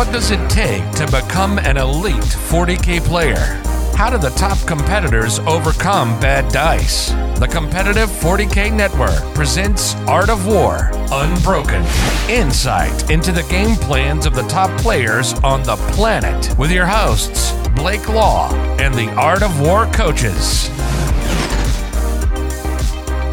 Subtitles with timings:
[0.00, 3.60] What does it take to become an elite 40K player?
[3.94, 7.10] How do the top competitors overcome bad dice?
[7.38, 11.84] The Competitive 40K Network presents Art of War Unbroken.
[12.30, 17.52] Insight into the game plans of the top players on the planet with your hosts,
[17.76, 20.70] Blake Law and the Art of War coaches.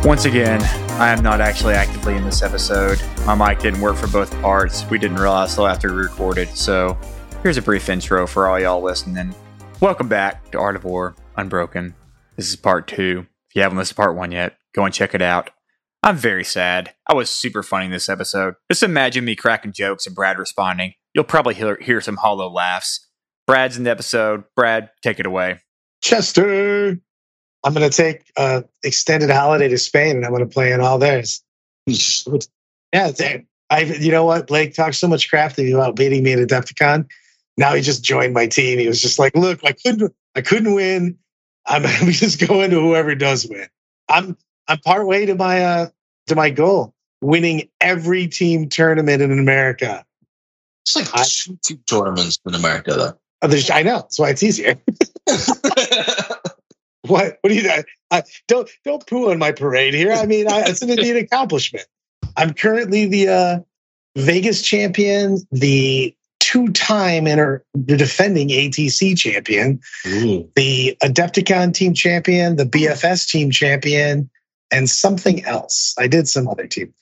[0.05, 0.61] Once again,
[0.99, 3.01] I am not actually actively in this episode.
[3.27, 4.89] My mic didn't work for both parts.
[4.89, 6.47] We didn't realize till after we recorded.
[6.55, 6.97] So
[7.43, 9.35] here's a brief intro for all y'all listening.
[9.81, 11.93] Welcome back to Art of War Unbroken.
[12.37, 13.27] This is part two.
[13.49, 15.49] If you haven't listened to part one yet, go and check it out.
[16.01, 16.93] I'm very sad.
[17.05, 18.53] I was super funny in this episode.
[18.71, 20.93] Just imagine me cracking jokes and Brad responding.
[21.13, 23.09] You'll probably hear, hear some hollow laughs.
[23.45, 24.45] Brad's in the episode.
[24.55, 25.59] Brad, take it away.
[26.01, 26.97] Chester.
[27.61, 30.79] I'm going to take uh, extended holiday to Spain, and I'm going to play in
[30.79, 31.43] all theirs.
[32.93, 33.11] Yeah,
[33.69, 33.81] I.
[33.81, 34.47] You know what?
[34.47, 37.07] Blake talked so much crap to me about beating me at Adepticon.
[37.57, 38.79] Now he just joined my team.
[38.79, 41.17] He was just like, "Look, I couldn't, I couldn't win.
[41.67, 43.67] I'm, I'm just going to whoever does win.
[44.09, 45.87] I'm, I'm part way to my, uh,
[46.27, 50.05] to my goal, winning every team tournament in America.
[50.85, 51.25] It's like I,
[51.61, 53.19] two tournaments in America, though.
[53.41, 53.97] Oh, I know.
[53.97, 54.75] That's why it's easier.
[57.07, 57.37] what?
[57.41, 57.69] What do you?
[58.09, 60.13] I, don't don't poo on my parade here.
[60.13, 61.85] I mean, I, it's an immediate accomplishment.
[62.37, 63.59] I'm currently the uh,
[64.15, 70.49] Vegas champion, the two-time inter- the defending ATC champion, Ooh.
[70.55, 74.29] the Adepticon team champion, the BFS team champion,
[74.71, 75.93] and something else.
[75.97, 76.93] I did some other team.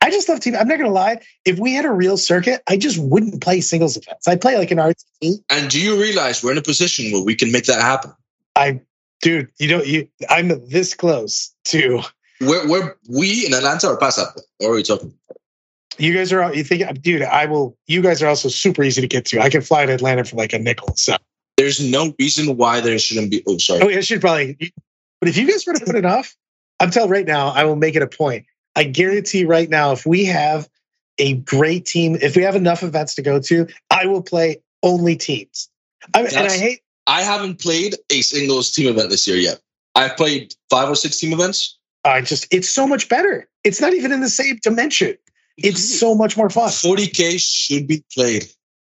[0.00, 0.56] I just love team.
[0.56, 1.18] I'm not gonna lie.
[1.44, 4.28] If we had a real circuit, I just wouldn't play singles events.
[4.28, 5.42] I play like an RTC.
[5.50, 8.12] And do you realize we're in a position where we can make that happen?
[8.56, 8.80] I
[9.20, 12.02] dude, you know, you I'm this close to
[12.46, 14.36] where where we in Atlanta or pass up?
[14.60, 15.14] Or are we talking?
[15.98, 19.08] You guys are you think dude, I will you guys are also super easy to
[19.08, 19.40] get to.
[19.40, 20.94] I can fly to Atlanta for like a nickel.
[20.96, 21.16] So
[21.56, 23.82] there's no reason why there shouldn't be oh sorry.
[23.82, 24.56] Oh, it should probably
[25.20, 26.34] but if you guys were to put it off,
[26.80, 28.46] I'm telling right now, I will make it a point.
[28.74, 30.68] I guarantee right now, if we have
[31.18, 35.14] a great team, if we have enough events to go to, I will play only
[35.14, 35.68] teams.
[36.14, 39.60] I, and I hate I haven't played a singles team event this year yet.
[39.94, 41.78] I've played five or six team events.
[42.04, 43.48] I just, it's so much better.
[43.64, 45.16] It's not even in the same dimension.
[45.56, 46.68] It's so much more fun.
[46.68, 48.46] 40K should be played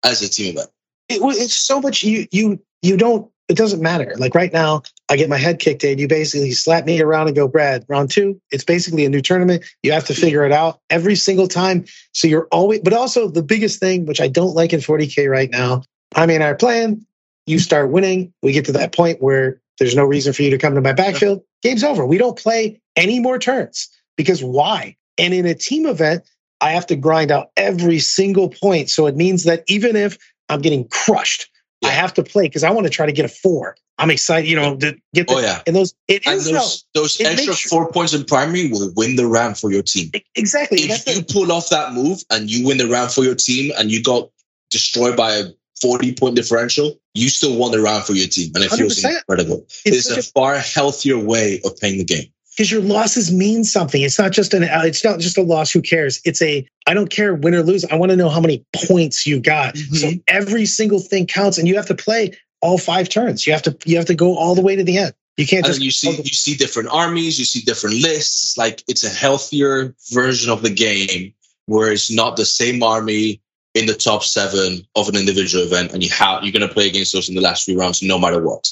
[0.03, 0.69] as a team event.
[1.09, 4.13] It, it's so much, you, you, you don't, it doesn't matter.
[4.17, 5.99] Like right now, I get my head kicked in.
[5.99, 8.41] You basically slap me around and go, Brad, round two.
[8.51, 9.63] It's basically a new tournament.
[9.83, 11.85] You have to figure it out every single time.
[12.11, 15.49] So you're always, but also the biggest thing, which I don't like in 40K right
[15.49, 17.05] now, I mean, our plan
[17.47, 18.33] you start winning.
[18.43, 20.93] We get to that point where there's no reason for you to come to my
[20.93, 21.41] backfield.
[21.61, 22.05] Game's over.
[22.05, 24.95] We don't play any more turns because why?
[25.17, 26.23] And in a team event,
[26.61, 28.89] I have to grind out every single point.
[28.89, 30.17] So it means that even if
[30.49, 31.49] I'm getting crushed,
[31.81, 31.89] yeah.
[31.89, 33.75] I have to play because I want to try to get a four.
[33.99, 35.61] I'm excited, you know, to get the, oh, yeah.
[35.65, 39.25] and those it and is those, those extra four points in primary will win the
[39.25, 40.11] round for your team.
[40.35, 40.81] Exactly.
[40.81, 41.29] If That's you it.
[41.29, 44.29] pull off that move and you win the round for your team and you got
[44.69, 45.45] destroyed by a
[45.81, 48.51] 40 point differential, you still won the round for your team.
[48.55, 48.77] And it 100%.
[48.77, 49.65] feels incredible.
[49.85, 52.31] It's, it's a, a far healthier way of playing the game.
[52.55, 54.01] Because your losses mean something.
[54.01, 55.71] It's not just an it's not just a loss.
[55.71, 56.19] Who cares?
[56.25, 57.85] It's a I don't care win or lose.
[57.85, 59.75] I want to know how many points you got.
[59.75, 59.95] Mm-hmm.
[59.95, 63.45] So every single thing counts, and you have to play all five turns.
[63.45, 65.13] You have to you have to go all the way to the end.
[65.37, 68.57] You can't just you see you see different armies, you see different lists.
[68.57, 71.35] Like it's a healthier version of the game
[71.67, 73.39] where it's not the same army
[73.77, 76.87] in the top seven of an individual event, and you have you're going to play
[76.87, 78.71] against those in the last three rounds, no matter what.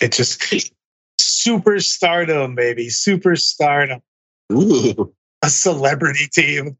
[0.00, 0.72] It's just
[1.18, 4.02] super stardom, baby, super stardom.
[4.52, 5.12] Ooh.
[5.42, 6.76] A celebrity team.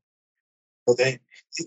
[0.86, 1.18] Well, they,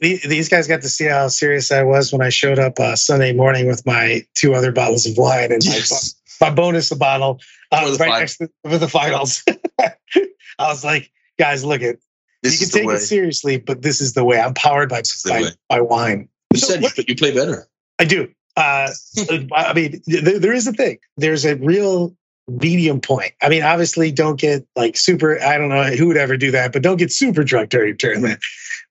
[0.02, 3.34] these guys got to see how serious I was when I showed up uh, Sunday
[3.34, 6.16] morning with my two other bottles of wine and yes.
[6.40, 7.40] my, my, bonus bottle
[7.72, 9.44] uh, right next to for the finals.
[9.80, 11.98] I was like, guys, look at
[12.44, 14.40] this you can take it seriously, but this is the way.
[14.40, 16.28] I'm powered by by, by, wine.
[16.54, 17.68] You so, said what, you play better.
[18.00, 18.30] I do.
[18.56, 18.90] Uh,
[19.54, 21.00] I mean, there, there is a thing.
[21.18, 22.16] There's a real
[22.48, 23.32] medium point.
[23.42, 25.42] I mean, obviously, don't get like super.
[25.42, 28.40] I don't know who would ever do that, but don't get super drunk during tournament.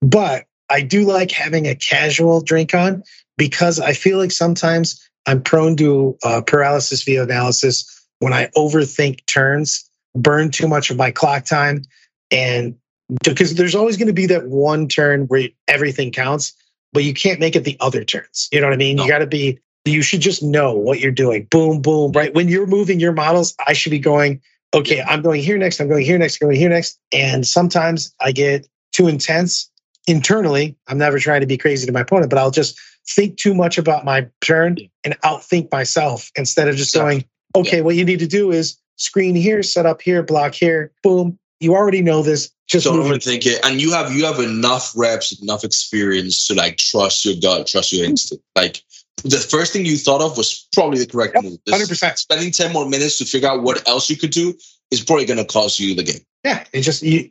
[0.01, 3.03] But I do like having a casual drink on
[3.37, 7.89] because I feel like sometimes I'm prone to uh, paralysis via analysis
[8.19, 11.83] when I overthink turns, burn too much of my clock time,
[12.31, 12.77] and
[13.25, 16.53] because there's always going to be that one turn where everything counts,
[16.93, 18.49] but you can't make it the other turns.
[18.53, 18.97] You know what I mean?
[18.97, 19.05] No.
[19.05, 21.47] You got to be, you should just know what you're doing.
[21.51, 22.35] Boom, boom, right?
[22.35, 24.41] When you're moving your models, I should be going,
[24.75, 26.99] okay, I'm going here next, I'm going here next, I'm going here next.
[27.13, 29.71] And sometimes I get too intense
[30.07, 33.55] internally, I'm never trying to be crazy to my opponent, but I'll just think too
[33.55, 37.25] much about my turn and outthink myself instead of just going,
[37.55, 41.39] okay, what you need to do is screen here, set up here, block here, boom.
[41.63, 42.51] You already know this.
[42.69, 43.23] Just Don't move it.
[43.23, 47.35] overthink it, and you have you have enough reps, enough experience to like trust your
[47.41, 48.45] gut, trust your instinct.
[48.57, 48.83] Like
[49.25, 51.59] the first thing you thought of was probably the correct Yep, move.
[51.69, 52.19] 100%.
[52.19, 54.55] Spending ten more minutes to figure out what else you could do
[54.91, 56.21] is probably going to cost you the game.
[56.45, 57.31] Yeah, it just you,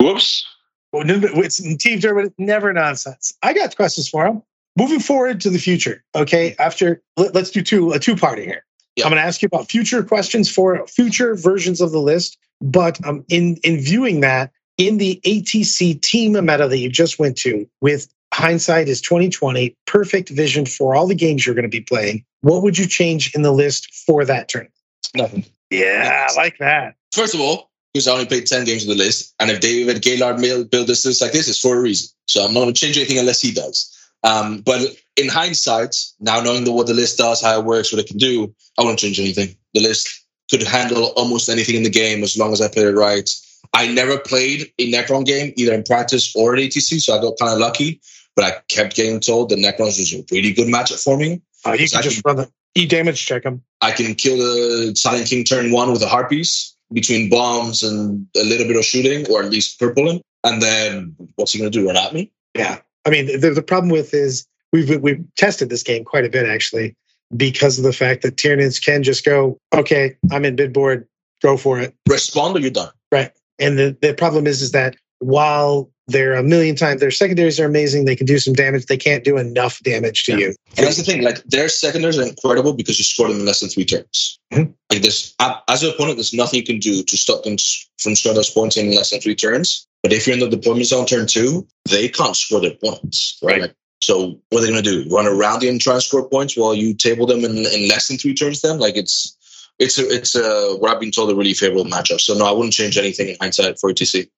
[0.00, 0.44] Whoops.
[0.92, 3.36] Well, no, no, It's Team Dermot, never nonsense.
[3.42, 4.42] I got questions for him.
[4.78, 6.54] Moving forward to the future, okay.
[6.58, 8.64] After let, us do two a two party here.
[8.96, 9.04] Yeah.
[9.04, 12.38] I'm going to ask you about future questions for future versions of the list.
[12.60, 17.36] But um, in in viewing that in the ATC team meta that you just went
[17.38, 21.80] to, with hindsight is 2020, perfect vision for all the games you're going to be
[21.80, 22.24] playing.
[22.42, 24.68] What would you change in the list for that turn?
[25.14, 25.44] Nothing.
[25.70, 26.94] Yeah, I like that.
[27.12, 30.02] First of all, because I only played 10 games on the list, and if David
[30.02, 32.10] Gaylord build build this list like this, it's for a reason.
[32.26, 33.95] So I'm not going to change anything unless he does.
[34.26, 34.80] Um, but
[35.16, 38.18] in hindsight, now knowing the, what the list does, how it works, what it can
[38.18, 39.56] do, I won't change anything.
[39.72, 40.08] The list
[40.50, 43.28] could handle almost anything in the game as long as I played it right.
[43.72, 47.38] I never played a Necron game, either in practice or at ATC, so I got
[47.38, 48.00] kind of lucky.
[48.34, 51.40] But I kept getting told that Necrons was a really good matchup for me.
[51.64, 53.62] Uh, you can I just run the e damage check them.
[53.80, 58.44] I can kill the Silent King turn one with a harpies between bombs and a
[58.44, 60.20] little bit of shooting, or at least purpling.
[60.44, 61.86] And then what's he going to do?
[61.86, 62.30] Run at me?
[62.54, 66.28] Yeah, I mean the, the problem with is we've we've tested this game quite a
[66.28, 66.94] bit actually
[67.36, 71.08] because of the fact that Tyranids can just go, okay, I'm in bid board,
[71.42, 71.94] go for it.
[72.08, 72.90] Respond or you're done.
[73.10, 73.32] Right.
[73.58, 77.64] And the, the problem is is that while they're a million times their secondaries are
[77.64, 78.86] amazing, they can do some damage.
[78.86, 80.38] They can't do enough damage to Yeah.
[80.38, 80.54] you.
[80.76, 81.22] And that's the thing.
[81.22, 84.38] Like their secondaries are incredible because you score them in less than three turns.
[84.52, 84.72] Mhm.
[84.92, 85.34] Like this,
[85.68, 87.56] as an opponent, there's nothing you can do to stop them
[87.98, 89.85] from scoring those points in less than three turns.
[90.02, 93.38] But if you're in the deployment zone turn two, they can't score their points.
[93.42, 93.62] Right.
[93.62, 95.08] Like, so what are they going to do?
[95.14, 98.08] Run around you and try and score points while you table them in, in less
[98.08, 98.60] than three turns?
[98.60, 99.36] Then, like it's
[99.78, 102.20] it's a it's a what I've been told a really favorable matchup.
[102.20, 104.28] So no, I wouldn't change anything in hindsight for ETC.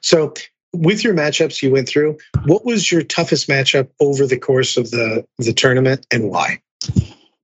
[0.00, 0.32] So
[0.72, 2.16] with your matchups you went through,
[2.46, 6.60] what was your toughest matchup over the course of the the tournament and why?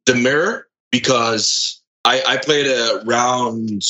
[0.09, 3.83] the mirror because I, I played a round.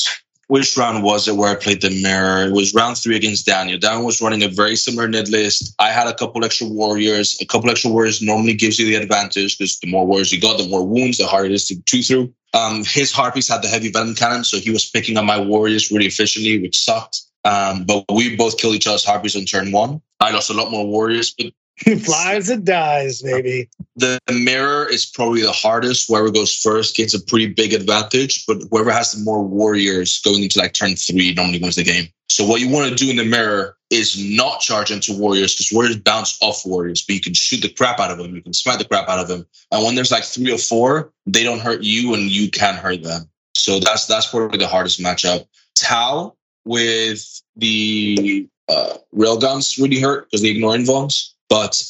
[0.49, 2.47] Which round was it where I played the mirror?
[2.47, 3.77] It was round three against Daniel.
[3.77, 5.75] Daniel was running a very similar nid list.
[5.77, 7.37] I had a couple extra warriors.
[7.39, 10.57] A couple extra warriors normally gives you the advantage because the more warriors you got,
[10.57, 12.33] the more wounds, the harder it is to chew through.
[12.55, 15.91] Um, his harpies had the heavy venom cannon, so he was picking on my warriors
[15.91, 17.21] really efficiently, which sucked.
[17.45, 20.01] Um, but we both killed each other's harpies on turn one.
[20.19, 21.53] I lost a lot more warriors, but
[21.85, 23.69] He flies and dies, maybe.
[23.95, 26.07] the mirror is probably the hardest.
[26.07, 30.43] Whoever goes first gets a pretty big advantage, but whoever has the more warriors going
[30.43, 32.07] into like turn three normally wins the game.
[32.29, 35.71] So what you want to do in the mirror is not charge into warriors because
[35.71, 38.35] warriors bounce off warriors, but you can shoot the crap out of them.
[38.35, 39.47] You can smite the crap out of them.
[39.71, 43.03] And when there's like three or four, they don't hurt you and you can hurt
[43.03, 43.29] them.
[43.55, 45.47] So that's that's probably the hardest matchup.
[45.75, 46.35] Tau
[46.65, 51.33] with the uh, railguns really hurt because they ignore invulns.
[51.49, 51.81] But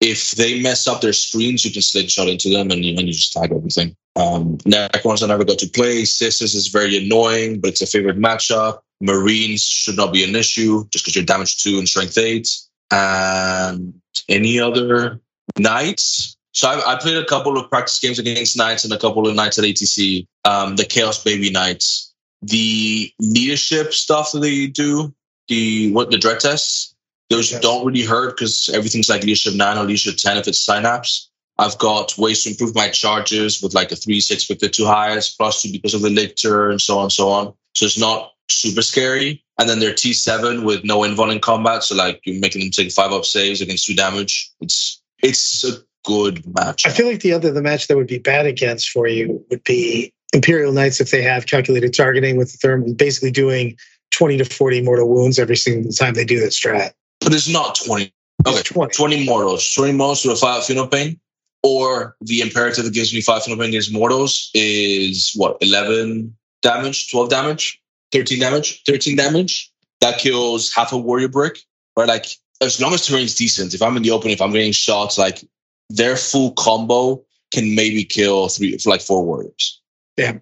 [0.00, 3.12] if they mess up their screens, you can slingshot into them and you, and you
[3.12, 3.94] just tag everything.
[4.16, 6.04] Um, Necrons I never got to play.
[6.04, 8.80] Sisters is very annoying, but it's a favorite matchup.
[9.00, 12.48] Marines should not be an issue just because you're damage two and strength eight.
[12.90, 13.94] And
[14.28, 15.20] any other
[15.58, 16.36] knights?
[16.52, 19.34] So I, I played a couple of practice games against knights and a couple of
[19.34, 20.26] knights at ATC.
[20.44, 22.12] Um, the Chaos Baby Knights.
[22.42, 25.14] The leadership stuff that they do,
[25.48, 26.91] the what the dread tests,
[27.32, 27.60] those Yes.
[27.60, 31.30] don't really hurt because everything's like leadership nine or leadership ten if it's synapse.
[31.58, 34.86] I've got ways to improve my charges with like a three six with the two
[34.86, 37.54] highest plus two because of the lictor and so on and so on.
[37.74, 39.42] So it's not super scary.
[39.58, 42.70] And then they're T seven with no invuln in combat, so like you're making them
[42.70, 44.50] take five up saves against two damage.
[44.60, 46.86] It's it's a good match.
[46.86, 49.62] I feel like the other the match that would be bad against for you would
[49.64, 53.76] be Imperial Knights if they have calculated targeting with the thermal, basically doing
[54.10, 56.92] 20 to 40 mortal wounds every single time they do that strat.
[57.24, 58.12] But it's not twenty.
[58.46, 58.94] It's Okay, 20.
[58.94, 59.72] 20 mortals.
[59.74, 61.20] 20 mortals with a 5 Feel No Pain.
[61.62, 65.58] Or the imperative that gives me 5 Feel No Pain against mortals is what?
[65.60, 69.70] 11 damage, 12 damage, 13 damage, 13 damage.
[70.00, 71.58] That kills half a warrior brick.
[71.96, 72.08] Right?
[72.08, 72.26] Like,
[72.60, 75.44] as long as terrain's decent, if I'm in the open, if I'm getting shots, like
[75.88, 79.80] their full combo can maybe kill three for like four warriors.
[80.16, 80.38] Yeah.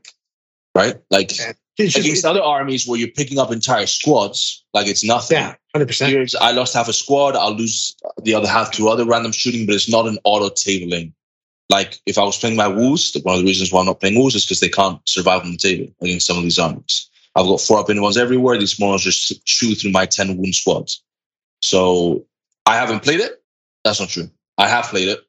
[0.75, 0.97] Right?
[1.11, 1.33] Like.
[1.85, 5.37] It's just- against other armies where you're picking up entire squads, like it's nothing.
[5.39, 6.35] yeah, 100%.
[6.41, 7.37] I lost half a squad.
[7.37, 11.13] I'll lose the other half to other random shooting, but it's not an auto tabling.
[11.69, 14.19] Like if I was playing my woos, one of the reasons why I'm not playing
[14.19, 17.09] woos is because they can't survive on the table against some of these armies.
[17.37, 18.59] I've got four up invulns everywhere.
[18.59, 21.01] These models just chew through my ten wound squads.
[21.63, 22.27] So
[22.67, 23.43] I haven't played it.
[23.85, 24.29] That's not true.
[24.59, 25.21] I have played it.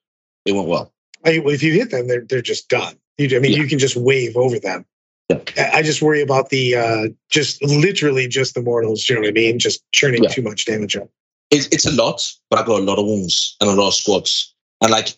[0.46, 0.92] It went well.
[1.24, 2.96] I, if you hit them, they're they're just done.
[3.20, 3.60] You, I mean, Yeah.
[3.60, 4.86] you can just wave over them.
[5.30, 5.72] Yeah.
[5.74, 9.08] I just worry about the uh, just literally just the mortals.
[9.08, 9.60] You know what I mean?
[9.60, 10.30] Just churning Yeah.
[10.30, 11.10] too much damage up.
[11.50, 13.94] It, it's a lot, but I got a lot of wounds and a lot of
[13.94, 14.54] squads.
[14.82, 15.18] And like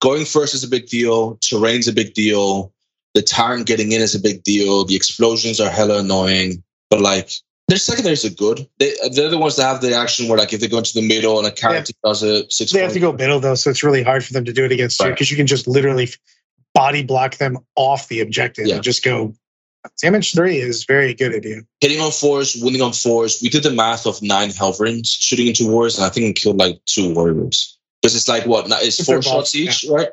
[0.00, 1.36] going first is a big deal.
[1.36, 2.72] Terrain's a big deal.
[3.14, 4.84] The tyrant getting in is a big deal.
[4.84, 6.62] The explosions are hella annoying.
[6.90, 7.30] But like
[7.68, 8.66] their secondaries are good.
[8.78, 11.06] They, they're the ones that have the action where like if they go into the
[11.06, 13.82] middle and a character does a six They have to go middle though, so it's
[13.82, 16.08] really hard for them to do it against you because you can just literally
[16.78, 18.76] body block them off the objective Yeah.
[18.76, 19.34] and just go.
[20.00, 21.64] Damage three is very good at you.
[21.80, 23.40] hitting on fours, winning on fours.
[23.42, 26.58] We did the math of nine Helverins shooting into wars, and I think we killed
[26.58, 27.76] like two warriors.
[28.00, 28.68] Because it's like what?
[28.68, 30.10] Now it's If four shots each, right?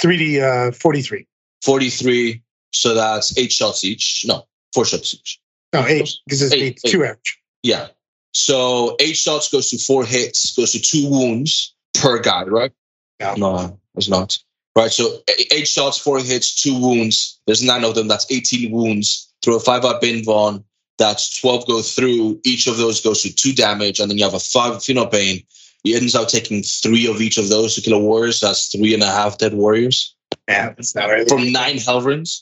[0.00, 1.26] Three D uh, forty three.
[1.64, 2.42] 43.
[2.72, 4.24] So that's eight shots each.
[4.26, 5.40] No, four shots each.
[5.72, 6.90] No eight because it's Eight, eight, eight.
[6.90, 7.38] two average.
[7.62, 7.88] Yeah.
[8.32, 12.72] So eight shots goes to four hits, goes to two wounds per guy, right?
[13.20, 13.34] No.
[13.36, 14.38] No, it's not.
[14.76, 14.90] Right.
[14.90, 15.18] So
[15.52, 17.40] eight shots, four hits, two wounds.
[17.46, 18.08] There's nine of them.
[18.08, 19.32] That's 18 wounds.
[19.42, 20.64] Throw a five up invuln.
[20.98, 22.40] That's 12 go through.
[22.44, 24.00] Each of those goes to two damage.
[24.00, 25.44] And then you have a five Feel No Pain.
[25.84, 28.32] He ends up taking three of each of those to kill a warrior.
[28.32, 30.16] So that's three and a half dead warriors
[30.48, 32.40] Yeah, that's not really from nine Helverins.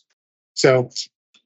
[0.54, 0.90] So,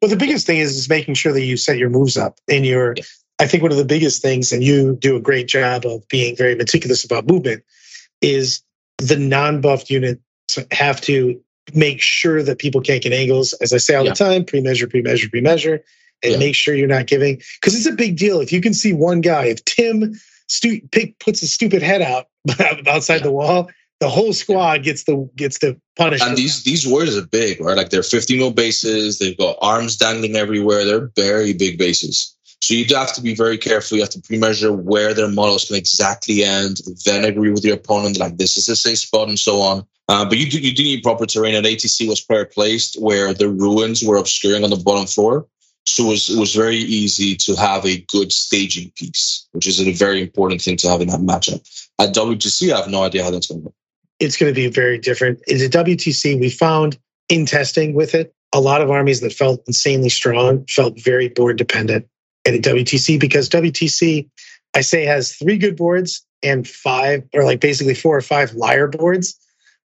[0.00, 2.64] but the biggest thing is is making sure that you set your moves up and
[2.64, 2.95] your.
[2.97, 3.05] Yeah.
[3.38, 6.35] I think one of the biggest things, and you do a great job of being
[6.37, 7.62] very meticulous about movement,
[8.23, 8.62] is
[8.97, 10.23] the non-buffed units
[10.72, 11.40] have to
[11.74, 13.52] make sure that people can't get angles.
[13.54, 14.10] As I say all Yeah.
[14.10, 15.82] the time, pre-measure, pre-measure, pre-measure,
[16.22, 16.38] and Yeah.
[16.38, 18.40] make sure you're not giving because it's a big deal.
[18.40, 20.14] If you can see one guy, if Tim
[20.48, 22.26] stu- pick, puts a stupid head out
[22.86, 23.22] outside Yeah.
[23.24, 23.68] the wall,
[24.00, 26.30] the whole squad gets the gets the punishment.
[26.30, 27.76] And these these warriors are big, right?
[27.76, 29.18] Like they're 50 mil bases.
[29.18, 30.84] They've got arms dangling everywhere.
[30.84, 32.36] They're very big bases.
[32.66, 33.96] So you do have to be very careful.
[33.96, 38.18] You have to pre-measure where their models can exactly end, then agree with your opponent,
[38.18, 39.87] like this is a safe spot and so on.
[40.08, 41.54] Uh, but you do you do need proper terrain.
[41.54, 45.46] And ATC was prayer placed where the ruins were obscuring on the bottom floor.
[45.87, 49.80] So it was it was very easy to have a good staging piece, which is
[49.80, 51.62] a very important thing to have in that matchup.
[52.00, 53.75] At WGC, I have no idea how that's going to go.
[54.18, 55.38] it's going to be very different.
[55.46, 56.40] Is it WTC?
[56.40, 61.00] We found in testing with it, a lot of armies that felt insanely strong felt
[61.00, 62.08] very board dependent
[62.46, 64.28] at a WTC because WTC,
[64.74, 68.88] I say, has three good boards and five, or like basically four or five liar
[68.88, 69.38] boards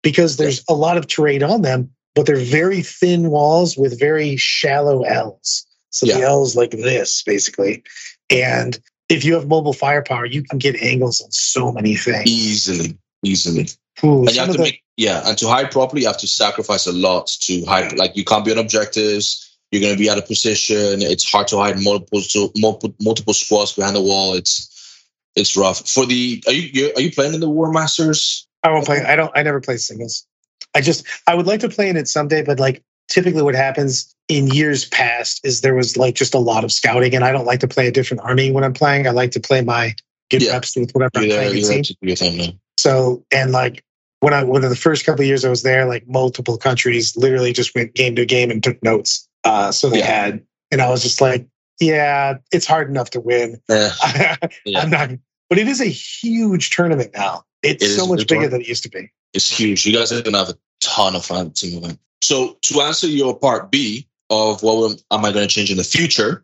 [0.04, 4.38] because there's a lot of terrain on them, but they're very thin walls with very
[4.38, 5.66] shallow L's.
[5.90, 7.84] So the L's like this, basically.
[8.30, 12.28] And if you have mobile firepower, you can get angles on so many things.
[12.28, 13.68] Easily, easily.
[14.04, 16.28] Ooh, and you have to the- make yeah and to hide properly you have to
[16.28, 20.10] sacrifice a lot to hide like you can't be on objectives you're going to be
[20.10, 24.34] out of position it's hard to hide multiple so multiple, multiple squads behind the wall
[24.36, 24.68] it's
[25.36, 28.70] it's rough for the are you you- are you playing in the war masters I
[28.70, 29.02] won't play.
[29.02, 29.32] I don't.
[29.36, 30.24] I never play singles.
[30.76, 31.04] I just.
[31.26, 34.86] I would like to play in it someday, but like typically, what happens in years
[34.86, 37.68] past is there was like just a lot of scouting, and I don't like to
[37.68, 39.08] play a different army when I'm playing.
[39.08, 39.96] I like to play my
[40.30, 40.52] get Yeah.
[40.52, 41.54] reps with whatever I'm playing.
[41.54, 41.64] team.
[41.64, 42.60] there to do your thing man.
[42.78, 43.84] So and like
[44.20, 47.18] when I one of the first couple of years I was there, like multiple countries
[47.18, 49.28] literally just went game to game and took notes.
[49.44, 50.06] Uh, so they Yeah.
[50.06, 51.48] had, and I was just like,
[51.80, 53.60] yeah, it's hard enough to win.
[53.70, 53.92] Yeah.
[54.76, 55.10] I'm not.
[55.50, 57.44] But it is a huge tournament now.
[57.64, 58.52] It's It so much bigger tournament.
[58.52, 59.12] than it used to be.
[59.34, 62.00] it's huge you guys are going to have a ton of fun at team event
[62.22, 65.84] so to answer your part b of what am i going to change in the
[65.84, 66.44] future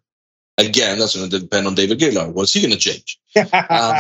[0.58, 3.20] again that's going to depend on david gaylord what's he going to change
[3.70, 3.96] um,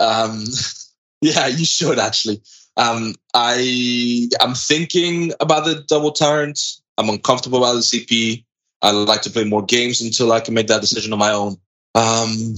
[0.00, 0.44] um,
[1.20, 2.40] yeah, you should actually.
[2.76, 6.60] Um, I I'm thinking about the double tyrant.
[6.98, 8.44] I'm uncomfortable about the CP.
[8.82, 11.56] I like to play more games until I can make that decision on my own.
[11.94, 12.54] Um,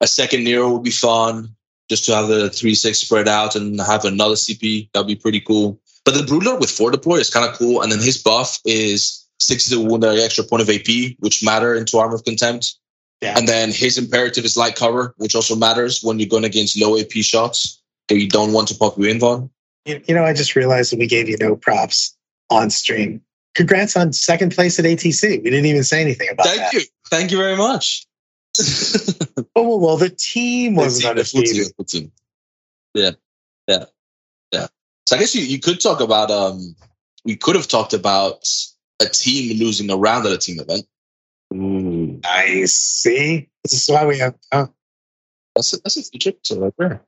[0.00, 1.54] a second Nero would be fun,
[1.88, 4.90] just to have the three six spread out and have another CP.
[4.92, 5.80] That'd be pretty cool.
[6.04, 9.26] But the Broodlord with four deploy is kind of cool, and then his buff is
[9.40, 12.76] sixty to wound an extra point of AP, which matter into Armor of Contempt.
[13.20, 13.36] Yeah.
[13.36, 16.98] And then his imperative is light cover, which also matters when you're going against low
[16.98, 19.50] AP shots that you don't want to pop you in on.
[19.86, 22.16] You, you know, I just realized that we gave you no props
[22.50, 23.20] on stream.
[23.58, 25.42] Congrats on second place at ATC.
[25.42, 26.70] We didn't even say anything about Thank that.
[26.70, 26.88] Thank you.
[27.10, 28.06] Thank you very much.
[29.56, 31.72] Oh well, well, the team wasn't The undefeated.
[31.88, 32.12] team.
[32.94, 33.10] Yeah.
[33.66, 33.84] Yeah.
[34.52, 34.66] Yeah.
[35.06, 36.76] So I guess you, you could talk about um
[37.24, 38.48] we could have talked about
[39.00, 40.86] a team losing a round at a team event.
[41.54, 42.20] Ooh.
[42.24, 43.48] I see.
[43.64, 44.34] This is why we have.
[44.52, 44.68] Oh,
[45.56, 46.32] That's a, that's a feature.
[46.52, 47.02] Right there.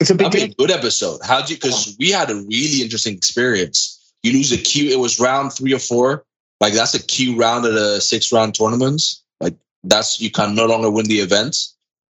[0.00, 1.20] it's a big That'd be a good episode.
[1.24, 1.56] How'd you?
[1.56, 3.95] Because we had a really interesting experience.
[4.26, 4.90] You lose a Q.
[4.90, 6.24] It was round three or four.
[6.60, 9.22] Like that's a Q round at a six round tournaments.
[9.40, 9.54] Like
[9.84, 11.56] that's you can no longer win the event.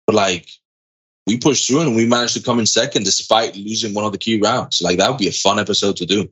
[0.06, 0.48] But like
[1.26, 4.20] we pushed through and we managed to come in second despite losing one of the
[4.20, 4.80] key rounds.
[4.80, 6.30] Like that would be a fun episode to do.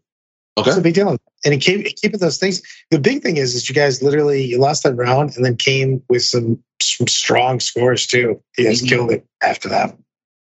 [0.59, 0.69] Okay.
[0.69, 1.17] It's a big deal.
[1.45, 2.61] And it keep keeping those things.
[2.91, 6.03] The big thing is, is you guys literally you lost that round and then came
[6.09, 8.39] with some some strong scores too.
[8.55, 8.89] You guys Mhm.
[8.89, 9.97] killed it after that.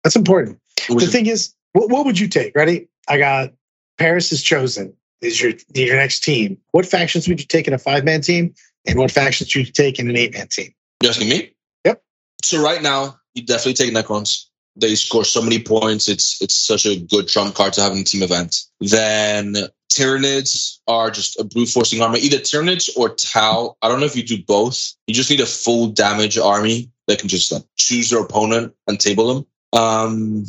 [0.04, 0.60] That's important.
[0.88, 2.54] The thing is, what, what would you take?
[2.54, 2.86] Ready?
[3.08, 3.52] I got
[3.98, 4.92] Paris is chosen.
[5.24, 6.58] Is your your next team?
[6.72, 8.54] What factions would you take in a five man team,
[8.86, 10.72] and what factions would you take in an eight man team?
[11.02, 11.54] You asking me?
[11.84, 12.02] Yep.
[12.42, 14.44] So right now, you definitely take Necrons.
[14.76, 16.08] They score so many points.
[16.08, 18.56] It's it's such a good trump card to have in a team event.
[18.80, 19.54] Then
[19.90, 22.18] Tyranids are just a brute forcing army.
[22.18, 23.76] Either Tyranids or Tau.
[23.80, 24.92] I don't know if you do both.
[25.06, 29.00] You just need a full damage army that can just like choose their opponent and
[29.00, 29.46] table them.
[29.72, 30.44] Um,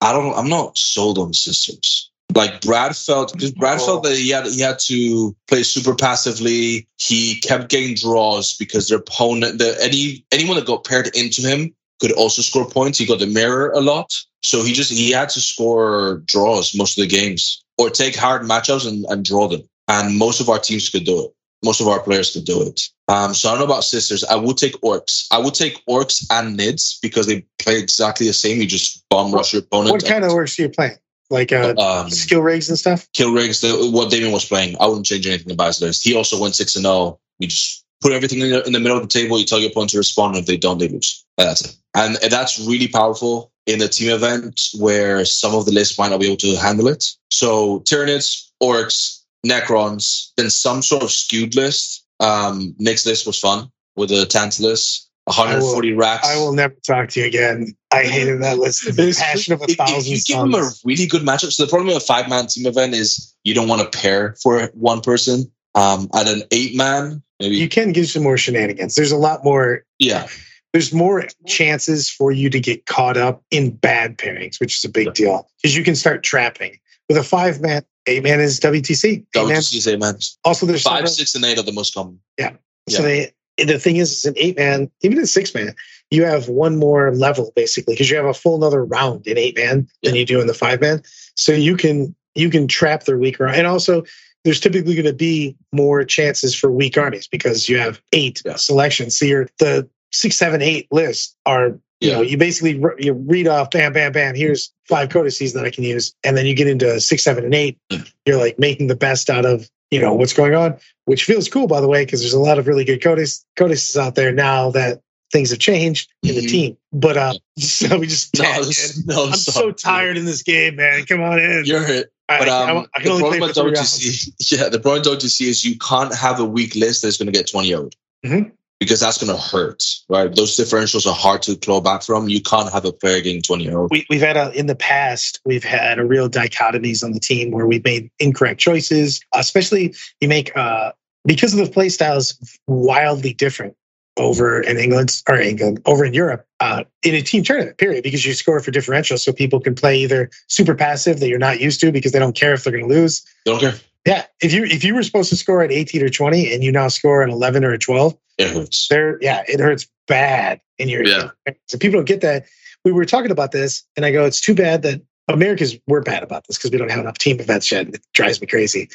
[0.00, 0.34] I don't.
[0.34, 2.05] I'm not sold on sisters.
[2.36, 6.86] Like Brad felt because Brad felt that he had he had to play super passively.
[6.98, 11.74] He kept getting draws because their opponent, the any anyone that got paired into him
[11.98, 12.98] could also score points.
[12.98, 14.12] He got the mirror a lot,
[14.42, 18.42] so he just he had to score draws most of the games or take hard
[18.42, 19.62] matchups and, and draw them.
[19.88, 21.30] And most of our teams could do it.
[21.64, 22.82] Most of our players could do it.
[23.08, 24.24] Um, so I don't know about sisters.
[24.24, 25.26] I would take orcs.
[25.30, 28.60] I would take orcs and nids because they play exactly the same.
[28.60, 29.92] You just bomb rush your opponent.
[29.92, 30.98] What kind of orcs are you playing?
[31.30, 33.08] Like uh, um, kill rigs and stuff?
[33.12, 34.76] kill rigs, the, what Damien was playing.
[34.80, 36.04] I wouldn't change anything about his list.
[36.04, 37.18] He also went six and zero.
[37.38, 39.38] You just put everything in the, in the middle of the table.
[39.38, 40.36] You tell your opponent to respond.
[40.36, 41.24] And if they don't, they lose.
[41.36, 41.76] That's it.
[41.94, 46.20] And that's really powerful in a team event where some of the lists might not
[46.20, 47.04] be able to handle it.
[47.30, 52.04] So Tyranids, Orcs, Necrons, then some sort of skewed list.
[52.20, 56.26] Um, Nick's list was fun with the Tantalus, 140 racks.
[56.26, 57.76] I will never talk to you again.
[57.92, 58.84] I hated that list.
[59.18, 61.88] Passion of a if, if you give them a really good matchup, so the problem
[61.88, 65.50] with a five man team event is you don't want to pair for one person.
[65.74, 68.94] Um, at an eight man, maybe You can give some more shenanigans.
[68.94, 69.84] There's a lot more.
[69.98, 70.26] yeah,
[70.72, 74.88] There's more chances for you to get caught up in bad pairings, which is a
[74.88, 76.78] big deal because you can start trapping.
[77.08, 79.26] With a five man, eight man is WTC.
[79.34, 80.14] WTC eight man.
[80.44, 82.20] Also, there's Five, several- six, and eight are the most common.
[82.38, 82.52] Yeah.
[82.88, 85.74] So they, the thing is, it's an eight man, even a six man,
[86.10, 89.56] you have one more level basically because you have a full another round in eight
[89.56, 90.20] man than Yeah.
[90.20, 91.02] you do in the five man.
[91.34, 94.04] So you can you can trap their weaker, and also
[94.44, 98.56] there's typically going to be more chances for weak armies because you have eight Yeah.
[98.56, 99.18] selections.
[99.18, 101.78] So you're the six, seven, eight list are.
[102.02, 102.16] You Yeah.
[102.16, 104.34] know, you basically r- you read off, bam, bam, bam.
[104.34, 107.54] Here's five codices that I can use, and then you get into six, seven, and
[107.54, 107.78] eight.
[108.26, 111.68] You're like making the best out of you know what's going on which feels cool,
[111.68, 114.72] by the way, because there's a lot of really good codices, codices out there now
[114.72, 115.00] that
[115.32, 116.50] things have changed in the Mhm.
[116.50, 116.76] team.
[116.92, 121.06] But uh, so we just No, this- no, I'm so tired in this game, man.
[121.06, 121.62] Come on in.
[121.64, 122.12] You're it.
[122.28, 124.30] I, But I- um, I the only play problem with rounds.
[124.50, 127.32] Yeah, the problem with WTC is you can't have a weak list that's going to
[127.32, 127.88] get 20 0
[128.24, 128.50] Mhm.
[128.80, 130.34] Because that's going to hurt, right?
[130.34, 132.28] Those differentials are hard to claw back from.
[132.28, 135.40] You can't have a player getting 20 0 We, we've had a, in the past,
[135.44, 140.28] we've had a real dichotomies on the team where we've made incorrect choices, especially you
[140.28, 140.92] make, uh,
[141.24, 143.76] because of the play styles wildly different
[144.18, 148.24] over in England or England over in Europe uh, in a team tournament period because
[148.24, 151.80] you score for differential so people can play either super passive that you're not used
[151.80, 153.74] to because they don't care if they're going to lose They don't care.
[154.06, 156.72] Yeah if you if you were supposed to score at 18 or 20 and you
[156.72, 158.88] now score at 11 or a 12 It hurts.
[158.88, 161.30] there yeah it hurts bad in your Yeah.
[161.66, 162.46] so people don't get that
[162.84, 166.22] we were talking about this and i go it's too bad that america's we're bad
[166.22, 168.88] about this because we don't have enough team events yet it drives me crazy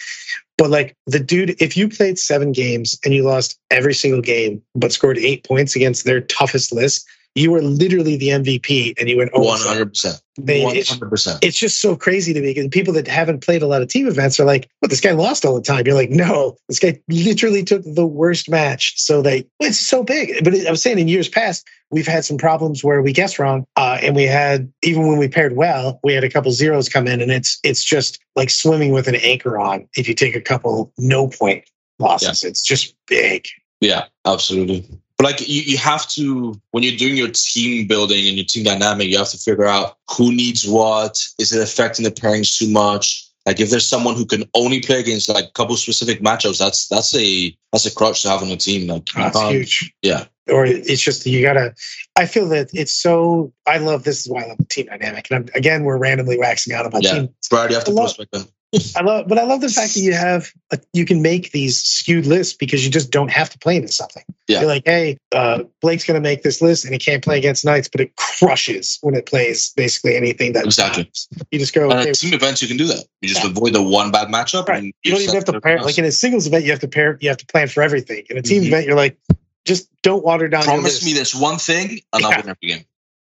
[0.57, 4.61] but like the dude if you played seven games and you lost every single game
[4.75, 9.17] but scored eight points against their toughest list you were literally the mvp and you
[9.17, 10.21] went oh 100%.
[10.39, 11.39] They- it's- 100%.
[11.41, 14.07] it's just so crazy to me because people that haven't played a lot of team
[14.07, 16.99] events are like, "Well, this guy lost all the time." You're like, "No, this guy
[17.09, 20.43] literally took the worst match." So they, it's so big.
[20.43, 23.65] But I was saying in years past, we've had some problems where we guessed wrong,
[23.75, 27.07] uh, and we had even when we paired well, we had a couple zeros come
[27.07, 29.87] in, and it's it's just like swimming with an anchor on.
[29.95, 31.65] If you take a couple no point
[31.99, 33.47] losses, it's just big.
[33.81, 34.87] Yeah, absolutely.
[35.21, 38.63] But like you, you have to when you're doing your team building and your team
[38.63, 41.15] dynamic, you have to figure out who needs what.
[41.37, 43.27] Is it affecting the pairings too much?
[43.45, 46.87] Like if there's someone who can only play against like a couple specific matchups, that's
[46.87, 48.87] that's a that's a crutch to have on the team.
[48.87, 49.93] Like That's can't- huge.
[50.01, 50.25] yeah.
[50.49, 51.75] Or it's just you gotta.
[52.15, 53.53] I feel that it's so.
[53.67, 55.27] I love this is why I love the team dynamic.
[55.29, 57.13] And I'm, again, we're randomly waxing out about Yeah.
[57.13, 58.47] team Brad, you have to I love- prospect them.
[58.95, 61.79] I love, but I love the fact that you have a, you can make these
[61.81, 64.23] skewed lists because you just don't have to play into something.
[64.47, 64.59] Yeah.
[64.61, 67.65] You're like, hey, uh, Blake's going to make this list and he can't play against
[67.65, 71.11] Knights, but it crushes when it plays basically anything that Exactly.
[71.51, 71.91] you just go.
[71.91, 73.03] Okay, team events, you can do that.
[73.21, 73.49] You just Yeah.
[73.49, 74.67] avoid the one bad matchup.
[74.69, 74.83] right.
[74.83, 75.81] And You don't even have to pair.
[75.81, 77.17] Like in a singles event, you have to pair.
[77.21, 78.23] You have to plan for everything.
[78.29, 78.67] In a team Mhm.
[78.67, 79.17] event, you're like,
[79.65, 80.63] just don't water down.
[80.63, 82.27] your promise me this one thing, and Yeah.
[82.29, 82.85] I'll win every game.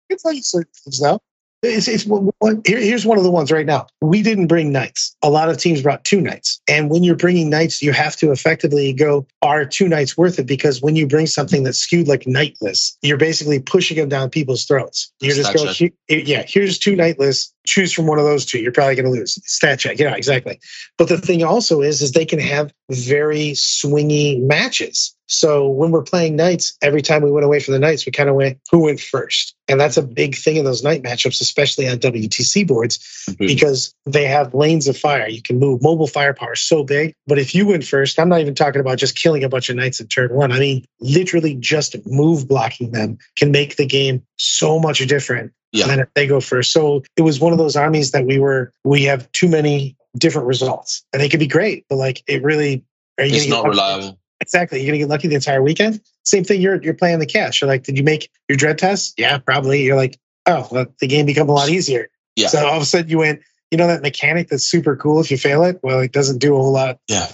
[0.09, 1.19] it's like it's now.
[1.65, 3.87] It's, it's one, here, here's one of the ones right now.
[4.01, 5.15] We didn't bring knights.
[5.23, 6.61] A lot of teams brought two knights.
[6.67, 10.45] And when you're bringing knights, you have to effectively go, are two knights worth it?
[10.45, 14.65] Because when you bring something that's skewed like knightless, you're basically pushing them down people's
[14.65, 15.11] throats.
[15.19, 17.51] You're just going, yeah, here's two knightless.
[17.65, 18.59] Choose from one of those two.
[18.59, 19.39] You're probably going to lose.
[19.45, 19.97] Stat check.
[19.97, 20.59] Yeah, exactly.
[20.97, 25.14] But the thing also is, is they can have very swingy matches.
[25.27, 28.29] So when we're playing knights, every time we went away from the knights, we kind
[28.29, 29.55] of went who went first.
[29.67, 33.47] And that's a big thing in those night matchups, especially on WTC boards, mm-hmm.
[33.47, 35.27] because they have lanes of fire.
[35.27, 37.13] You can move mobile firepower so big.
[37.25, 39.75] But if you went first, I'm not even talking about just killing a bunch of
[39.75, 40.51] knights in turn one.
[40.51, 45.87] I mean, literally just move blocking them can make the game so much different yeah.
[45.87, 46.71] than if they go first.
[46.71, 50.47] So it was one of those armies that we were, we have too many different
[50.47, 52.85] results and they could be great, but like it really,
[53.17, 54.19] are you it's not reliable.
[54.41, 54.81] Exactly.
[54.81, 56.01] You're gonna get lucky the entire weekend.
[56.23, 56.61] Same thing.
[56.61, 57.61] You're you're playing the cash.
[57.61, 59.15] You're like, did you make your dread test?
[59.17, 59.83] Yeah, probably.
[59.83, 62.09] You're like, oh, well, the game become a lot easier.
[62.35, 62.47] Yeah.
[62.47, 65.31] So all of a sudden you went, you know that mechanic that's super cool if
[65.31, 65.79] you fail it?
[65.83, 66.99] Well, it doesn't do a whole lot.
[67.07, 67.27] Yeah.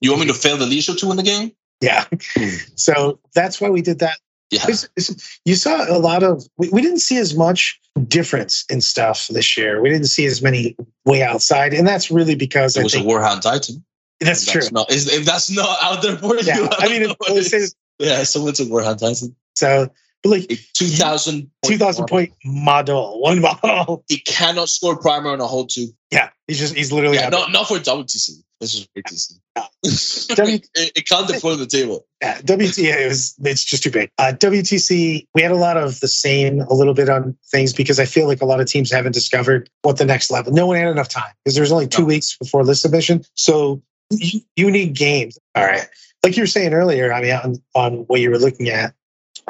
[0.00, 1.52] You want me to fail the leisure to win the game?
[1.80, 2.04] Yeah.
[2.36, 2.48] Hmm.
[2.74, 4.18] so that's why we did that.
[4.50, 4.64] Yeah.
[4.68, 8.80] It's, it's, you saw a lot of, we, we didn't see as much difference in
[8.80, 9.82] stuff this year.
[9.82, 11.74] We didn't see as many way outside.
[11.74, 13.84] And that's really because it I was think, a Warhound Titan.
[14.20, 14.68] That's, that's true.
[14.72, 16.58] Not, if that's not out there for yeah.
[16.58, 19.36] you, I, I mean, it, yeah, someone's a Warhound Titan.
[19.54, 19.90] So
[20.22, 24.04] but like 2000 2000 point model, one model.
[24.08, 25.88] He cannot score primer on a hold two.
[26.10, 28.42] Yeah, he's just he's literally yeah, not not for WTC.
[28.60, 29.38] This is WTC.
[29.56, 30.34] Yeah.
[30.34, 32.04] w- it, it can't deploy the table.
[32.20, 34.10] Yeah, WTC it was it's just too big.
[34.18, 38.00] Uh, WTC we had a lot of the same a little bit on things because
[38.00, 40.52] I feel like a lot of teams haven't discovered what the next level.
[40.52, 42.08] No one had enough time because there was only two no.
[42.08, 45.38] weeks before list submission, so need games.
[45.54, 45.86] All right,
[46.22, 47.12] like you were saying earlier.
[47.12, 48.94] I mean, on, on what you were looking at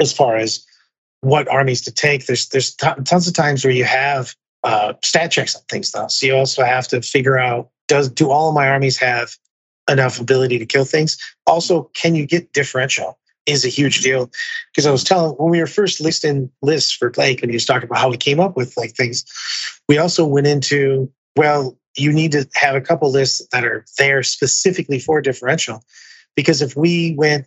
[0.00, 0.64] as far as
[1.20, 2.26] what armies to take.
[2.26, 6.08] There's there's t- tons of times where you have uh, stat checks on things though.
[6.08, 9.34] So you also have to figure out does do all of my armies have
[9.88, 11.16] enough ability to kill things?
[11.46, 13.18] Also, can you get differential?
[13.46, 14.30] Is a huge deal
[14.70, 17.64] because I was telling when we were first listing lists for Blake and he was
[17.64, 19.24] talking about how we came up with like things.
[19.88, 24.22] We also went into well, you need to have a couple lists that are there
[24.22, 25.82] specifically for differential
[26.36, 27.46] because if we went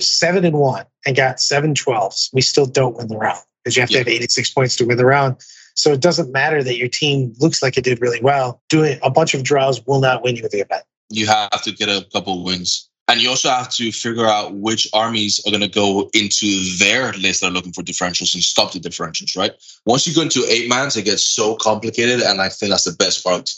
[0.00, 3.80] seven and one and got seven 12s, we still don't win the round because you
[3.80, 5.36] have to have 86 points to win the round.
[5.76, 8.62] So it doesn't matter that your team looks like it did really well.
[8.68, 10.84] Doing a bunch of draws will not win you the event.
[11.10, 12.88] You have to get a couple wins.
[13.06, 17.12] And you also have to figure out which armies are going to go into their
[17.12, 19.52] list that are looking for differentials and stop the differentials, right?
[19.84, 22.20] Once you go into eight mans, it gets so complicated.
[22.20, 23.52] And I think that's the best part.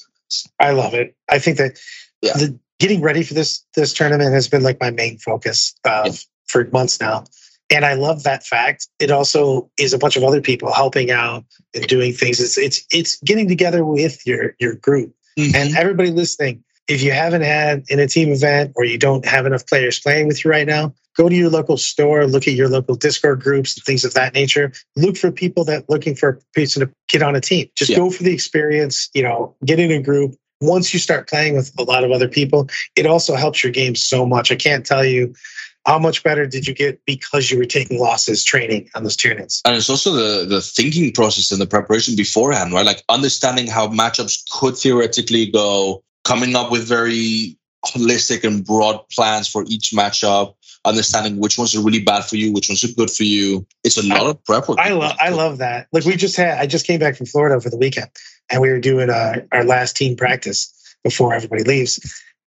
[0.61, 1.17] I love it.
[1.29, 1.79] I think that
[2.23, 2.33] yeah.
[2.35, 6.13] the getting ready for this this tournament has been like my main focus uh, yeah.
[6.47, 7.25] for months now
[7.71, 11.45] and i love that fact it also is a bunch of other people helping out
[11.75, 15.55] and doing things it's it's, it's getting together with your your group mm-hmm.
[15.55, 19.47] and everybody listening if you haven't had in a team event or you don't have
[19.47, 22.69] enough players playing with you right now go to your local store look at your
[22.69, 26.39] local discord groups and things of that nature look for people that looking for a
[26.55, 27.97] person to get on a team just yeah.
[27.97, 31.73] go for the experience you know get in a group once you start playing with
[31.79, 34.51] a lot of other people, it also helps your game so much.
[34.51, 35.35] I can't tell you
[35.87, 39.63] how much better did you get because you were taking losses training on those tournaments.
[39.65, 42.85] And it's also the the thinking process and the preparation beforehand, right?
[42.85, 49.47] Like understanding how matchups could theoretically go, coming up with very holistic and broad plans
[49.47, 53.11] for each matchup, understanding which ones are really bad for you, which ones are good
[53.11, 53.65] for you.
[53.85, 54.79] It's a lot I, of prep work.
[54.81, 55.87] I love I love that.
[55.93, 58.11] Like we just had I just came back from Florida for the weekend
[58.51, 60.73] and we were doing uh, our last team practice
[61.05, 62.01] before everybody leaves.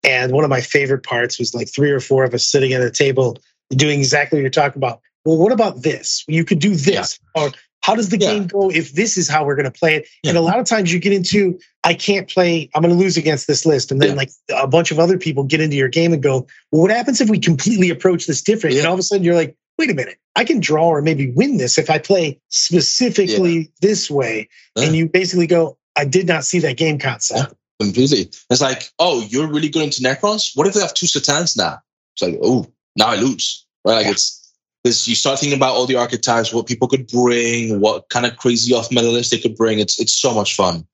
[0.04, 2.82] And one of my favorite parts was like three or four of us sitting at
[2.82, 3.38] a table
[3.70, 5.02] doing exactly what you're talking about.
[5.26, 6.24] Well, what about this?
[6.28, 7.20] You could do this.
[7.36, 7.44] Yeah.
[7.44, 8.34] Or how does the yeah.
[8.34, 10.08] game go if this is how we're going to play it?
[10.24, 10.32] Yeah.
[10.32, 11.60] And a lot of times you get into,
[11.90, 13.92] I can't play, I'm going to lose against this list.
[13.92, 16.84] And then like a bunch of other people get into your game and go, well,
[16.84, 18.76] what happens if we completely approach this different?
[18.76, 21.32] And all of a sudden you're like, wait a minute, I can draw or maybe
[21.32, 24.50] win this if I play specifically this way.
[24.76, 27.56] And you basically go, I did not see that game concept.
[27.80, 28.30] Yeah, completely.
[28.52, 30.56] It's like, oh, you're really good into Necrons.
[30.56, 31.80] What if they have two C'tans now?
[32.14, 33.66] It's like, oh, now I lose.
[33.84, 33.96] Right?
[33.96, 34.12] Like yeah.
[34.12, 35.08] it's this.
[35.08, 38.76] You start thinking about all the archetypes, what people could bring, what kind of crazy
[38.76, 39.80] off meta list they could bring.
[39.80, 40.86] It's it's so much fun.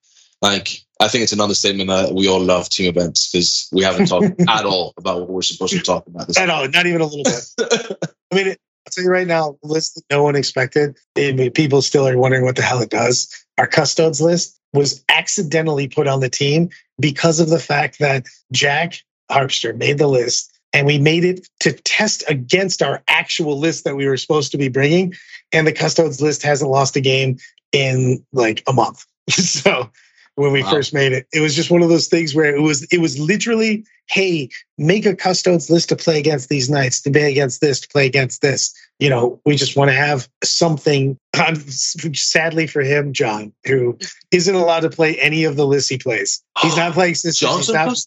[0.41, 4.07] Like I think it's an understatement that we all love team events because we haven't
[4.07, 6.27] talked at all about what we're supposed to talk about.
[6.27, 8.09] This no, not even a little bit.
[8.31, 10.97] I mean, I'll tell you right now, the list that no one expected.
[11.17, 13.27] I mean, people still are wondering what the hell it does.
[13.57, 19.01] Our custodes list was accidentally put on the team because of the fact that Jack
[19.31, 23.95] Harpster made the list and we made it to test against our actual list that
[23.95, 25.13] we were supposed to be bringing.
[25.53, 27.37] And the Custodes list hasn't lost a game
[27.71, 29.05] in like a month.
[29.29, 29.89] so
[30.35, 30.71] when we Wow.
[30.71, 33.17] first made it, it was just one of those things where it was it was
[33.17, 37.79] literally, hey, make a Custodes list to play against these knights, to play against this,
[37.81, 38.73] to play against this.
[38.99, 41.17] You know, we just want to have something.
[41.35, 43.97] Um, sadly for him, John, who
[44.31, 46.41] isn't allowed to play any of the lists he plays.
[46.61, 47.49] He's not playing sisters.
[47.49, 47.75] Johnson.
[47.75, 48.05] not,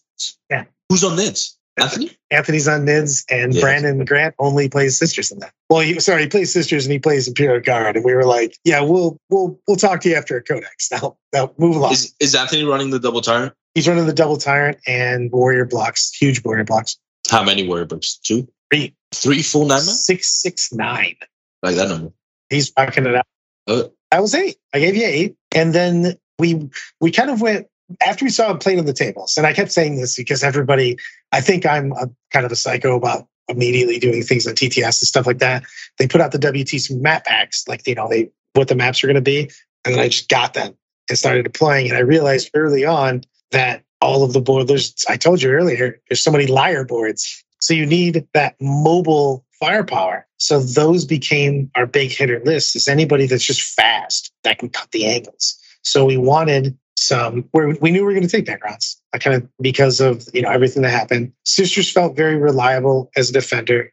[0.49, 0.63] Yeah.
[0.89, 1.53] Who's on Nids?
[1.83, 2.11] Anthony?
[2.31, 3.61] Anthony's on Nids, and Yeah.
[3.61, 5.53] Brandon Grant only plays sisters in that.
[5.69, 8.57] Well, he, sorry, he plays sisters and he plays Imperial Guard, and we were like,
[8.63, 10.89] yeah, we'll we'll we'll talk to you after a codex.
[11.01, 11.93] Now, now move along.
[11.93, 13.53] Is, is Anthony running the double tyrant?
[13.75, 16.97] He's running the double tyrant and warrior blocks, huge warrior blocks.
[17.29, 18.15] How many warrior blocks?
[18.17, 18.47] Two?
[18.71, 21.15] Three, Three full nine six, six, nine.
[21.63, 22.11] Like that number.
[22.49, 23.25] He's rocking it out.
[23.67, 23.71] Uh.
[23.73, 24.57] Oh, I was eight.
[24.73, 27.67] I gave you eight, and then we we kind of went
[28.01, 29.37] after we saw him playing on the tables.
[29.37, 30.97] And I kept saying this because everybody,
[31.31, 34.93] I think I'm a, kind of a psycho about immediately doing things on TTS and
[34.93, 35.63] stuff like that.
[35.97, 39.07] They put out the WTC map packs, like you know they what the maps are
[39.07, 39.49] going to be,
[39.85, 40.75] and then I just got them
[41.09, 41.89] and started deploying.
[41.89, 44.71] And I realized early on that all of the board
[45.09, 50.25] I told you earlier there's so many liar boards, so you need that mobile firepower.
[50.37, 52.75] So those became our big hitter list.
[52.75, 55.57] Is anybody that's just fast that can cut the angles.
[55.81, 56.77] So we wanted
[57.09, 58.95] some where we knew we were going to take Necrons.
[59.13, 61.33] I kind of because of you know everything that happened.
[61.43, 63.91] Sisters felt very reliable as a defender.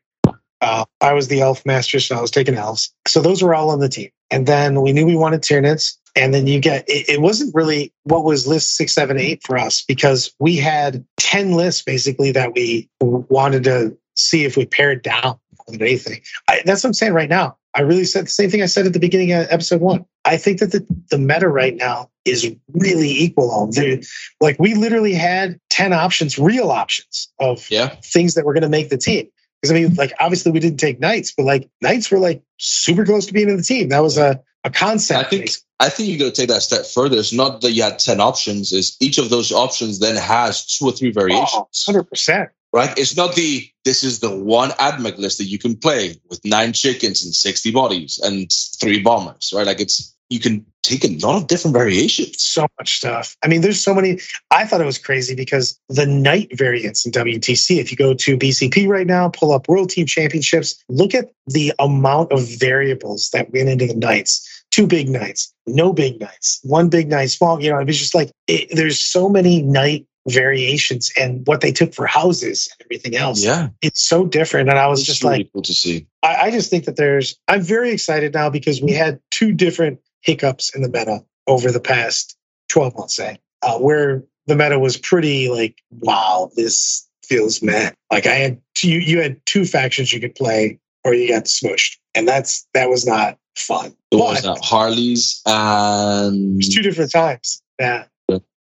[0.61, 2.95] Uh, I was the elf master, so I was taking elves.
[3.09, 4.11] So those were all on the team.
[4.31, 5.97] And then we knew we wanted Tyranids.
[6.15, 9.59] And then you get it, it wasn't really what was list six, seven, eight for
[9.59, 15.03] us because we had 10 lists basically that we wanted to see if we pared
[15.03, 16.23] down anything.
[16.49, 17.59] I, that's what I'm saying right now.
[17.77, 20.05] I really said the same thing I said at the beginning of episode one.
[20.25, 23.69] I think that the, the meta right now is really equal.
[23.71, 24.01] There-
[24.41, 27.89] Like we literally had 10 options, real options of yeah.
[28.03, 29.29] things that were going to make the team.
[29.61, 33.05] Because I mean, like obviously we didn't take knights, but like knights were like super
[33.05, 33.89] close to being in the team.
[33.91, 35.27] That was a, a concept.
[35.27, 37.19] I think I think you got to take that step further.
[37.19, 38.73] It's not that you had ten options.
[38.73, 42.49] Is each of those options then has two or three variations, Oh, 100%.
[42.77, 42.97] Right?
[42.99, 46.75] It's not the this is the one admech list that you can play with nine
[46.75, 49.67] chickens and sixty bodies and three bombers, right?
[49.67, 52.43] Like it's you can take a lot of different variations.
[52.43, 53.37] so much stuff.
[53.43, 54.21] I mean, there's so many.
[54.51, 58.37] I thought it was crazy because the night variants in WTC, if you go to
[58.37, 63.53] BCP right now, pull up World Team Championships, look at the amount of variables that
[63.53, 64.65] went into the nights.
[64.71, 67.63] Two big nights, no big nights, one big night, small.
[67.63, 71.73] You know, it was just like it, there's so many night variations and what they
[71.73, 73.43] took for houses and everything else.
[73.43, 74.69] Yeah, It's so different.
[74.69, 76.07] And I was it's just really like, cool to see.
[76.23, 80.01] I, I just think that there's I'm very excited now because we had two different
[80.23, 82.37] hiccups in the meta over the past
[82.69, 87.91] 12 months, say, uh, where the meta was pretty like, wow, this feels meh.
[88.11, 91.45] Like I had two, you, you had two factions you could play or you got
[91.45, 91.99] smushed.
[92.15, 93.95] And that's that was not fun.
[94.11, 97.63] It was that Harley's and it was two different times.
[97.79, 98.05] Yeah.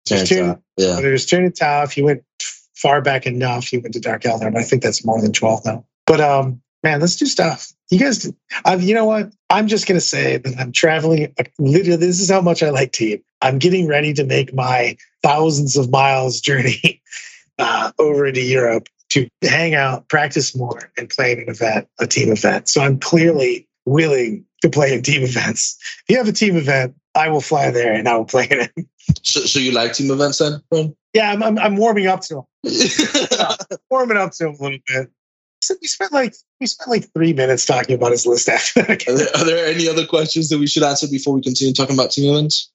[0.08, 0.94] Terrence, two- uh, yeah.
[0.96, 1.82] But it was Tau.
[1.82, 2.22] If you went
[2.74, 4.52] far back enough, you went to Dark Eldar.
[4.52, 5.84] But I think that's more than 12 now.
[6.06, 7.72] But um, man, let's do stuff.
[7.90, 8.30] You guys,
[8.64, 9.32] I've, you know what?
[9.50, 11.34] I'm just gonna say that I'm traveling.
[11.58, 13.22] Literally, this is how much I like team.
[13.40, 17.02] I'm getting ready to make my thousands of miles journey
[17.58, 22.06] uh, over into Europe to hang out, practice more, and play in an event, a
[22.06, 22.68] team event.
[22.68, 25.78] So I'm clearly willing to play in team events.
[26.06, 28.60] If you have a team event, I will fly there and I will play in
[28.60, 28.72] it.
[29.22, 30.62] So, so you like team events then?
[30.70, 30.94] Ron?
[31.14, 33.78] Yeah, I'm, I'm, I'm warming up to them.
[33.90, 35.10] warming up to him a little bit.
[35.62, 38.84] So we spent like we spent like three minutes talking about his list after Are
[38.84, 39.04] that.
[39.06, 42.10] there, are there any other questions that we should answer before we continue talking about
[42.10, 42.70] team events?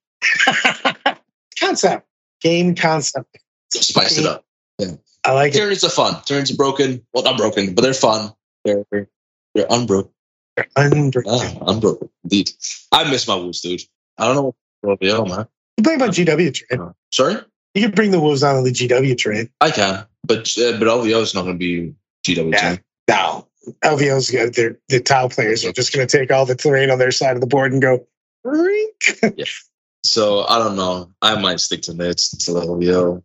[1.60, 2.08] concept,
[2.41, 3.38] game concept.
[3.72, 4.43] Spice it up.
[4.80, 4.96] Yeah.
[5.24, 5.60] I like it.
[5.60, 6.22] Turns are fun.
[6.24, 7.06] Turns are broken.
[7.13, 8.32] Well, not broken, but they're fun.
[8.65, 10.12] They're they're unbroken.
[10.76, 11.39] Unbreakable.
[11.39, 12.10] Ah, unbroken.
[12.24, 12.52] Indeed.
[12.92, 13.82] I miss my wolves, dude.
[14.18, 15.48] I don't know what LVO, man.
[15.78, 16.80] You play about GW trade.
[17.12, 17.36] Sorry,
[17.74, 19.50] You can bring the wolves out on the GW trade.
[19.62, 21.94] I can, but uh, but LVO is not going to be
[22.26, 22.52] GW.
[22.54, 22.76] Yeah.
[22.76, 22.80] team.
[23.10, 23.48] No,
[23.84, 24.54] LVO's good.
[24.54, 27.36] They're the tile players are just going to take all the terrain on their side
[27.36, 28.06] of the board and go.
[28.44, 29.20] "Rink."
[30.06, 31.10] So I don't know.
[31.22, 33.24] I might stick to Nets to LVO.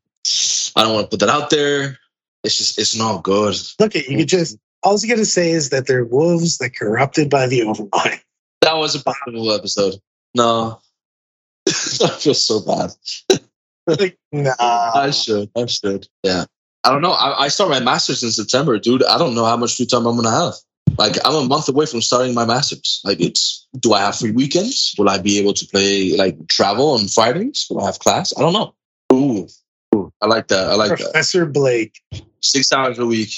[0.77, 1.99] I don't want to put that out there.
[2.45, 3.57] It's just it's not good.
[3.81, 4.17] Look at you.
[4.19, 7.61] Could just all you got to say is that they're wolves that corrupted by the
[7.61, 8.21] overmind.
[8.63, 9.95] That was a possible episode.
[10.35, 10.81] No,
[11.69, 12.91] I feel so bad.
[13.89, 14.55] Like, nah.
[14.59, 15.51] I should.
[15.57, 16.07] I should.
[16.23, 16.45] Yeah.
[16.85, 17.13] I don't know.
[17.13, 19.03] I, I start my masters in September, dude.
[19.03, 20.55] I don't know how much free time I'm gonna have.
[20.99, 23.01] Like I'm a month away from starting my masters.
[23.05, 24.95] Like it's do I have free weekends?
[24.99, 27.67] Will I be able to play like travel on Fridays?
[27.71, 28.33] Will I have class?
[28.37, 28.75] I don't know.
[29.13, 29.49] Ooh.
[29.95, 30.13] Ooh.
[30.21, 30.69] I like that.
[30.69, 30.99] I like that.
[30.99, 32.01] Professor Blake.
[32.41, 33.33] Six hours a week.